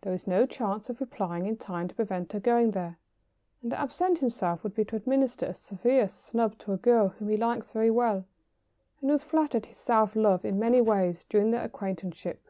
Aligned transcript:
There 0.00 0.14
is 0.14 0.26
no 0.26 0.46
chance 0.46 0.88
of 0.88 1.02
replying 1.02 1.44
in 1.44 1.58
time 1.58 1.86
to 1.88 1.94
prevent 1.94 2.32
her 2.32 2.40
going 2.40 2.70
there, 2.70 2.96
and 3.60 3.70
to 3.70 3.78
absent 3.78 4.16
himself 4.16 4.62
would 4.62 4.72
be 4.74 4.86
to 4.86 4.96
administer 4.96 5.44
a 5.44 5.52
severe 5.52 6.08
snub 6.08 6.56
to 6.60 6.72
a 6.72 6.78
girl 6.78 7.08
whom 7.08 7.28
he 7.28 7.36
likes 7.36 7.72
very 7.72 7.90
well, 7.90 8.24
and 9.02 9.10
who 9.10 9.10
has 9.12 9.22
flattered 9.22 9.66
his 9.66 9.76
self 9.76 10.16
love 10.16 10.46
in 10.46 10.58
many 10.58 10.80
ways 10.80 11.26
during 11.28 11.50
their 11.50 11.62
acquaintanceship. 11.64 12.42